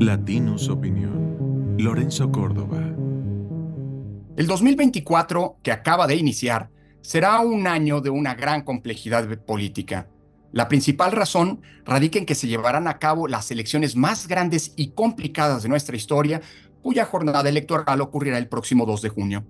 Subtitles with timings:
[0.00, 1.76] Latinus Opinión.
[1.76, 2.78] Lorenzo Córdoba.
[4.36, 6.70] El 2024, que acaba de iniciar,
[7.00, 10.08] será un año de una gran complejidad política.
[10.52, 14.92] La principal razón radica en que se llevarán a cabo las elecciones más grandes y
[14.92, 16.42] complicadas de nuestra historia,
[16.80, 19.46] cuya jornada electoral ocurrirá el próximo 2 de junio.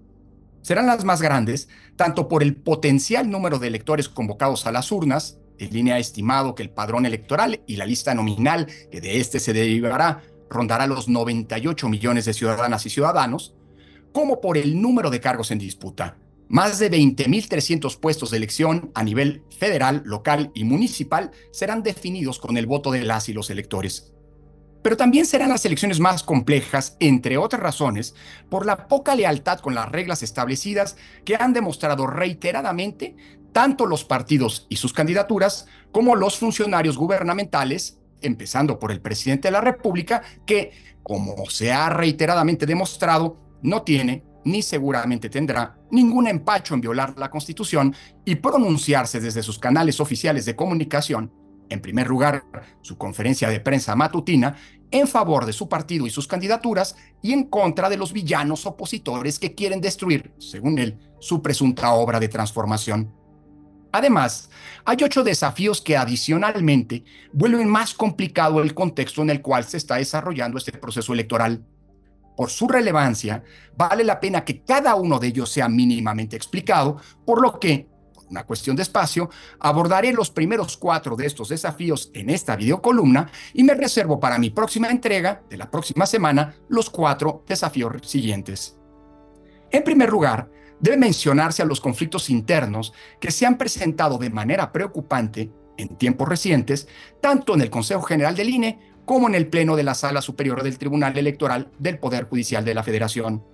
[0.62, 5.38] Serán las más grandes, tanto por el potencial número de electores convocados a las urnas,
[5.58, 9.52] en línea estimado que el padrón electoral y la lista nominal que de este se
[9.52, 13.54] derivará rondará los 98 millones de ciudadanas y ciudadanos,
[14.12, 16.16] como por el número de cargos en disputa.
[16.48, 22.56] Más de 20.300 puestos de elección a nivel federal, local y municipal serán definidos con
[22.56, 24.14] el voto de las y los electores.
[24.82, 28.14] Pero también serán las elecciones más complejas, entre otras razones,
[28.48, 33.16] por la poca lealtad con las reglas establecidas que han demostrado reiteradamente
[33.52, 39.52] tanto los partidos y sus candidaturas como los funcionarios gubernamentales empezando por el presidente de
[39.52, 46.74] la República, que, como se ha reiteradamente demostrado, no tiene ni seguramente tendrá ningún empacho
[46.74, 47.94] en violar la Constitución
[48.24, 51.32] y pronunciarse desde sus canales oficiales de comunicación,
[51.68, 52.44] en primer lugar
[52.80, 54.56] su conferencia de prensa matutina,
[54.90, 59.38] en favor de su partido y sus candidaturas y en contra de los villanos opositores
[59.38, 63.12] que quieren destruir, según él, su presunta obra de transformación.
[63.92, 64.50] Además,
[64.84, 69.96] hay ocho desafíos que adicionalmente vuelven más complicado el contexto en el cual se está
[69.96, 71.64] desarrollando este proceso electoral.
[72.36, 73.42] Por su relevancia,
[73.76, 78.26] vale la pena que cada uno de ellos sea mínimamente explicado, por lo que, por
[78.26, 79.28] una cuestión de espacio,
[79.58, 84.50] abordaré los primeros cuatro de estos desafíos en esta videocolumna y me reservo para mi
[84.50, 88.77] próxima entrega de la próxima semana los cuatro desafíos siguientes.
[89.70, 94.72] En primer lugar, debe mencionarse a los conflictos internos que se han presentado de manera
[94.72, 96.88] preocupante en tiempos recientes,
[97.20, 100.62] tanto en el Consejo General del INE como en el Pleno de la Sala Superior
[100.62, 103.44] del Tribunal Electoral del Poder Judicial de la Federación.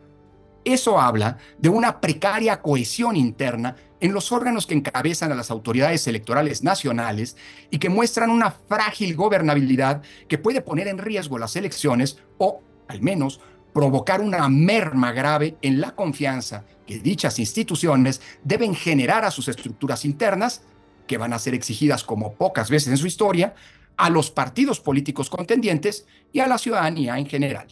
[0.64, 6.06] Eso habla de una precaria cohesión interna en los órganos que encabezan a las autoridades
[6.06, 7.36] electorales nacionales
[7.70, 13.02] y que muestran una frágil gobernabilidad que puede poner en riesgo las elecciones o, al
[13.02, 13.40] menos,
[13.74, 20.04] provocar una merma grave en la confianza que dichas instituciones deben generar a sus estructuras
[20.04, 20.62] internas,
[21.06, 23.54] que van a ser exigidas como pocas veces en su historia,
[23.96, 27.66] a los partidos políticos contendientes y a la ciudadanía en general.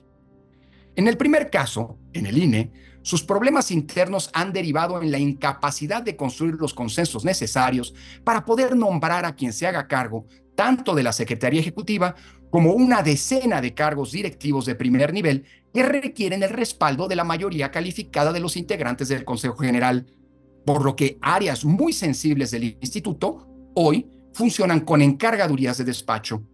[0.96, 6.02] En el primer caso, en el INE, sus problemas internos han derivado en la incapacidad
[6.02, 10.26] de construir los consensos necesarios para poder nombrar a quien se haga cargo
[10.62, 12.14] tanto de la Secretaría Ejecutiva
[12.48, 17.24] como una decena de cargos directivos de primer nivel que requieren el respaldo de la
[17.24, 20.06] mayoría calificada de los integrantes del Consejo General,
[20.64, 26.44] por lo que áreas muy sensibles del instituto hoy funcionan con encargadurías de despacho.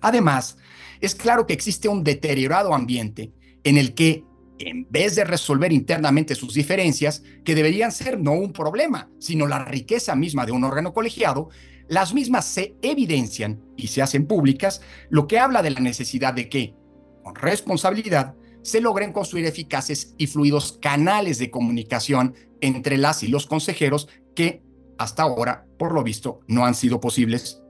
[0.00, 0.56] Además,
[1.00, 3.32] es claro que existe un deteriorado ambiente
[3.64, 4.22] en el que,
[4.58, 9.64] en vez de resolver internamente sus diferencias, que deberían ser no un problema, sino la
[9.64, 11.50] riqueza misma de un órgano colegiado,
[11.88, 16.48] las mismas se evidencian y se hacen públicas, lo que habla de la necesidad de
[16.48, 16.74] que,
[17.22, 23.46] con responsabilidad, se logren construir eficaces y fluidos canales de comunicación entre las y los
[23.46, 24.62] consejeros que
[24.98, 27.62] hasta ahora, por lo visto, no han sido posibles.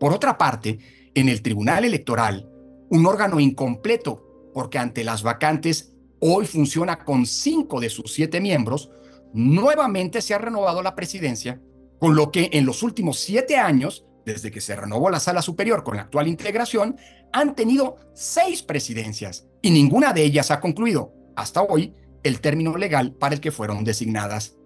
[0.00, 0.78] Por otra parte,
[1.14, 2.48] en el Tribunal Electoral,
[2.90, 5.93] un órgano incompleto, porque ante las vacantes
[6.26, 8.90] hoy funciona con cinco de sus siete miembros,
[9.34, 11.60] nuevamente se ha renovado la presidencia
[11.98, 15.84] con lo que en los últimos siete años, desde que se renovó la sala superior
[15.84, 16.96] con la actual integración,
[17.32, 21.92] han tenido seis presidencias y ninguna de ellas ha concluido, hasta hoy,
[22.22, 24.56] el término legal para el que fueron designadas.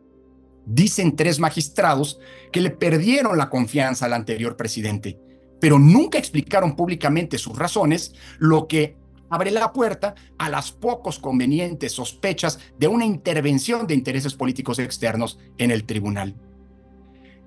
[0.64, 2.20] Dicen tres magistrados
[2.52, 5.18] que le perdieron la confianza al anterior presidente,
[5.60, 8.97] pero nunca explicaron públicamente sus razones, lo que
[9.30, 15.38] abre la puerta a las pocos convenientes sospechas de una intervención de intereses políticos externos
[15.58, 16.34] en el tribunal.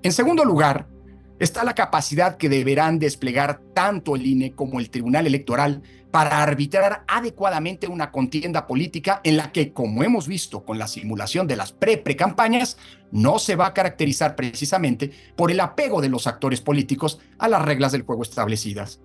[0.02, 0.88] En segundo lugar,
[1.38, 5.82] está la capacidad que deberán desplegar tanto el INE como el Tribunal Electoral
[6.12, 11.46] para arbitrar adecuadamente una contienda política en la que, como hemos visto con la simulación
[11.46, 12.76] de las pre-precampañas,
[13.10, 17.62] no se va a caracterizar precisamente por el apego de los actores políticos a las
[17.62, 19.00] reglas del juego establecidas.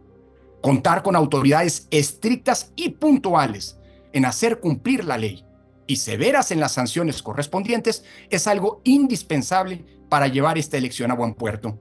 [0.62, 3.77] Contar con autoridades estrictas y puntuales
[4.13, 5.45] en hacer cumplir la ley
[5.86, 11.33] y severas en las sanciones correspondientes es algo indispensable para llevar esta elección a buen
[11.33, 11.80] puerto.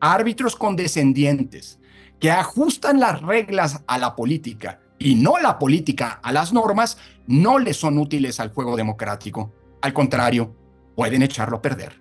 [0.00, 1.78] Árbitros condescendientes
[2.20, 7.58] que ajustan las reglas a la política y no la política a las normas no
[7.58, 9.52] le son útiles al juego democrático.
[9.82, 10.54] Al contrario,
[10.94, 12.00] pueden echarlo a perder.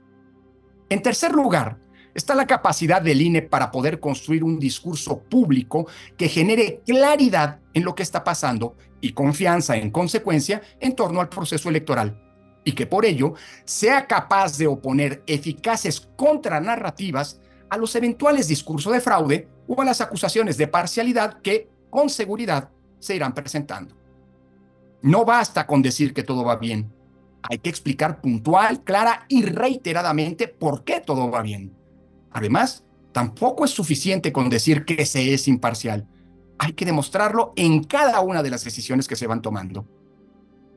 [0.89, 1.79] En tercer lugar,
[2.15, 5.85] está la capacidad del INE para poder construir un discurso público
[6.17, 11.29] que genere claridad en lo que está pasando y confianza en consecuencia en torno al
[11.29, 12.19] proceso electoral
[12.63, 13.35] y que por ello
[13.65, 17.39] sea capaz de oponer eficaces contranarrativas
[17.69, 22.69] a los eventuales discursos de fraude o a las acusaciones de parcialidad que, con seguridad,
[22.99, 23.95] se irán presentando.
[25.01, 26.91] No basta con decir que todo va bien.
[27.43, 31.84] Hay que explicar puntual, clara y reiteradamente por qué todo va bien.
[32.35, 32.83] Además,
[33.13, 36.05] tampoco es suficiente con decir que se es imparcial.
[36.59, 39.87] Hay que demostrarlo en cada una de las decisiones que se van tomando.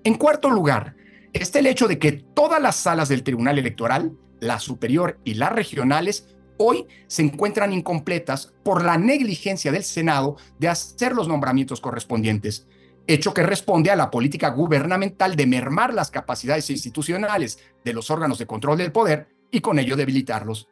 [0.04, 0.94] En cuarto lugar,
[1.32, 5.50] está el hecho de que todas las salas del Tribunal Electoral, la superior y las
[5.50, 12.68] regionales, hoy se encuentran incompletas por la negligencia del Senado de hacer los nombramientos correspondientes,
[13.08, 18.38] hecho que responde a la política gubernamental de mermar las capacidades institucionales de los órganos
[18.38, 20.68] de control del poder y con ello debilitarlos.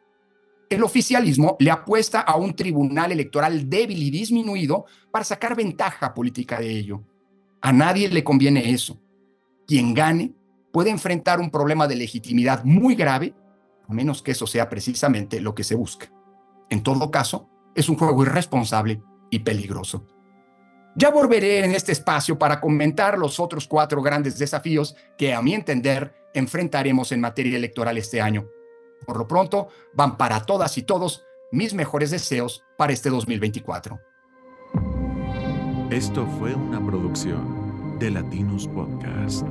[0.69, 6.59] El oficialismo le apuesta a un tribunal electoral débil y disminuido para sacar ventaja política
[6.59, 7.03] de ello.
[7.61, 8.99] A nadie le conviene eso.
[9.65, 10.33] Quien gane
[10.73, 13.33] puede enfrentar un problema de legitimidad muy grave,
[13.87, 16.11] a menos que eso sea precisamente lo que se busca.
[16.69, 20.05] En todo caso, es un juego irresponsable y peligroso.
[20.95, 25.53] Ya volveré en este espacio para comentar los otros cuatro grandes desafíos que, a mi
[25.53, 28.47] entender, enfrentaremos en materia electoral este año.
[29.05, 33.99] Por lo pronto, van para todas y todos mis mejores deseos para este 2024.
[35.89, 39.47] Esto fue una producción de Latinos Podcast.